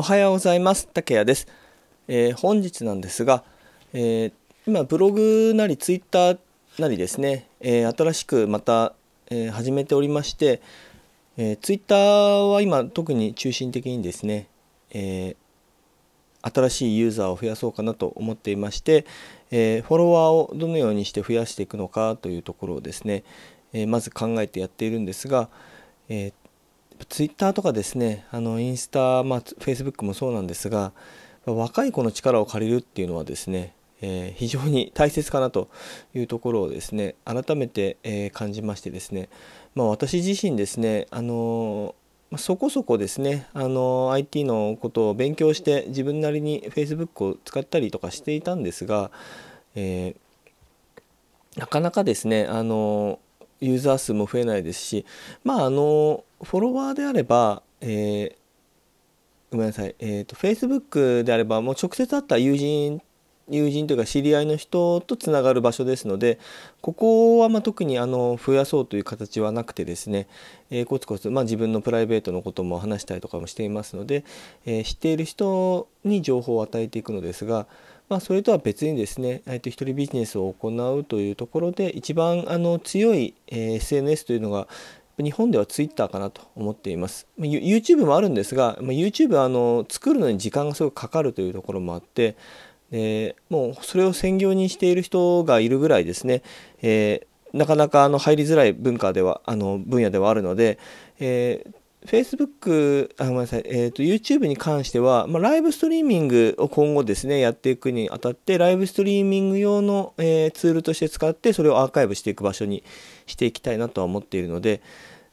[0.00, 0.88] おはようございます。
[0.88, 1.46] 竹谷です、
[2.08, 3.44] えー、本日なんですが、
[3.92, 4.32] えー、
[4.66, 6.38] 今ブログなりツイッター
[6.78, 8.94] なりですね、えー、新しくまた、
[9.28, 10.62] え始めておりまして、
[11.36, 14.48] えツイッターは今特に中心的にですね、
[14.90, 15.36] え
[16.40, 19.04] 新しいユーザーを増やそうかなと思っていまして、
[19.50, 23.22] えフォロワーをどのようにして増やしていくのかというところをですね、
[23.74, 25.50] えまず考えてやっているんですが、
[26.08, 26.32] え
[27.08, 30.92] ツイッターとかですねあのインスタ、まあ、フェイスブックもそうなんですが
[31.46, 35.68] 若い子の力を借りるっていうのはですね、えー、非常に大切かなと
[36.14, 39.28] いうところをですね改めて、えー、感じましてですね、
[39.74, 49.10] まあ、私自身ですねあのー、そこそこですね、あの IT のことを勉強して自分なりに Facebook を使ったりとかしていたんですが、
[49.74, 50.14] え
[51.56, 53.18] なかなかですね、あの
[53.60, 55.06] ユーザー数も増えないですし
[55.44, 58.32] まああのフォロワーであれば、えー、
[59.50, 63.00] ごめんなさい、えーと、Facebook であればもう直接会った友人
[63.50, 66.38] 友人というか知り合いの人とつながる場所ですので
[66.80, 70.28] ここはま特にあの増やそうという形はなくてですね、
[70.70, 74.24] えー、コツコツ、まあ、自分のプライベートのことも話したりとかもしていますので、
[74.66, 77.66] えー、知っている人に情報を与えていくのですが、
[78.10, 84.66] まあ、それとは別にですね、えー、と一人ビジネスを行うというところで一番あの強い、え SNS というのが
[85.16, 87.28] 日本では Twitter かなと思っています。
[87.38, 92.34] YouTube もあるんですが、YouTube はあの作るのに時間がすごくかかるというところもあって、
[92.90, 96.42] えー、もうそれを専業にしている人がいるぐらいですね、
[96.82, 100.80] えー、なかなかあの入りづらい文化ではあの分野ではあるので、
[101.20, 101.74] えー
[102.06, 112.82] Facebook、あごめんなさい、えーと、YouTube に関しては、まあ、ライブストリーミングを今後ですね、やっていくにあたって、ライブストリーミング用の、えー、ツールとして使って、それをアーカイブしていく場所に
[113.26, 114.80] していきたいなとは思っているので、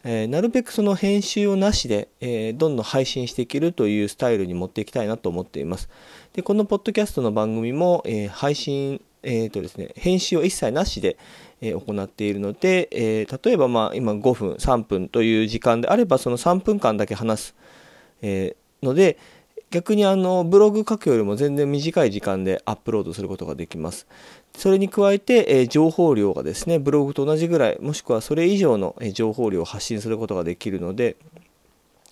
[0.04, 5.90] えー、なるべくその編集をなしで、え、どんどん配信していけるというスタイルに持っていきたいなと思っています。
[6.34, 11.18] で、このポッドキャストの番組も、え配信、えーとですね、編集を一切なしで、
[11.60, 17.56] え行っているので、え例えばま今5分3分という時間であればその3分間だけ話す、
[18.22, 19.18] えので
[19.72, 24.08] 逆にあのブログ書くよりも全然短い時間でアップロードすることができます。
[24.56, 31.16] それに加えて、え情報量がですねブログと同じぐらいもしくはそれ以上の情報量を発信することができるので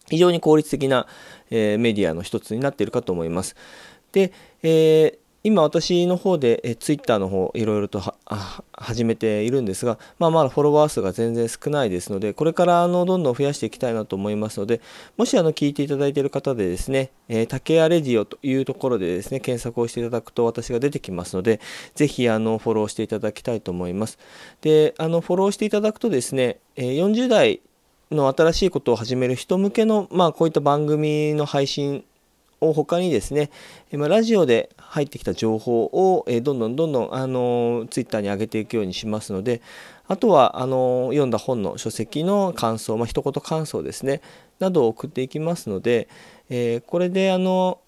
[0.10, 1.08] 非常に効率的な、
[1.52, 3.56] えメディアの一つになっているかと思います。
[4.12, 4.32] で、
[4.64, 8.02] えー今私の方でえツイッターの方いろいろと
[8.74, 14.82] 始めているんですが、まあ、まだフォロワー数が全然少ないですのでこれからあのどんどん増やしていきたいなと思いますので
[15.18, 21.62] もしあの聞いていただいている方でですね、えー、竹谷レディオというところでですね検索をしていただくと私が出てきますので
[21.94, 24.18] ぜひあのフォローしていただきたいと思います。
[24.62, 27.62] であのフォローしていただくとですね、え40代
[28.10, 32.04] の新しいことを始める人向けの、まあ、こういった番組の配信
[32.62, 33.50] を他にですね、
[33.94, 39.62] まラジオで入ってきた情報を、えどんどんどんどん、あのツイッターに上げていくようにしますので
[40.08, 44.22] あとはあの読んだ本の書籍の感想、まあ、一言感想ですね
[44.60, 46.08] などを送っていきますので、
[46.50, 47.80] え、これであの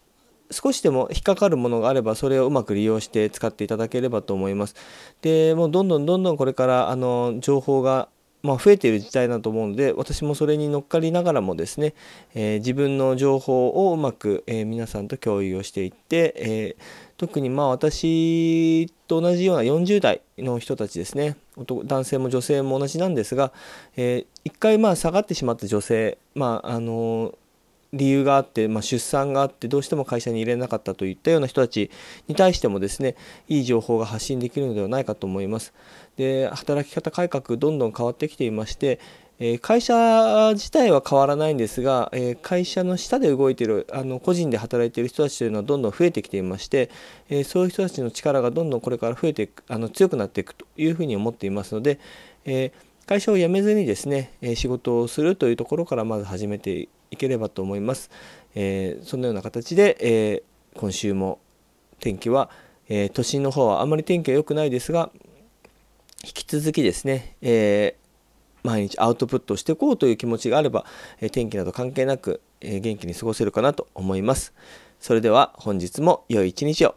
[0.52, 4.76] 少しでも引っかかるものがあればそれをうまく利用して使っていただければと思います。
[5.22, 8.10] でもうどんどんどんどんこれからあの情報が
[8.44, 11.94] まあ、増えている時代だと思うので私もそれに乗っかりながらもですね、
[12.36, 16.84] えー、自分の情報をうまく、えー、皆さんと共有をしていって、えー、
[17.18, 21.36] 特にまあ私と同じような40代の人たちですね。
[21.58, 23.52] 男性も女性も同じなんですが、
[23.96, 27.34] え一回まあ下がってしまった女性、まああの
[27.94, 31.90] 理由があって、まあ、出産があってどうしても会社に入れなかったといったような人たち
[32.28, 33.16] に対してもですね
[33.48, 35.74] いい情報が発信できるのではないかと思います。
[36.18, 39.00] で働き方改革どんどん変わってきていまして
[39.40, 46.90] え会社自体は変わらないんですがえ会社の下で動いているあの個人で働いている人たちというのはどんどん増えてきていまして
[47.30, 52.00] えそういう人たちの力がどんどんこれから増えていくあの強くなっていくというふうに思っていますので
[52.46, 52.72] え
[53.06, 58.10] 会社を辞めずにですね仕事をするというところからまず始めていければと思います
[58.56, 59.00] え。
[59.04, 60.44] そのような形でえ
[60.76, 61.40] 今週も
[62.00, 62.50] 天気は
[62.90, 65.12] え都心の方はあまり天気は良くないですが
[66.24, 67.96] 引き続きですね、え、
[68.64, 70.86] 毎日アウトプットしていこうという気持ちがあれば、
[71.22, 74.54] え天気など関係なく、え元気に過ごせるかなと思います。
[75.00, 76.96] それでは本日も良い一日を。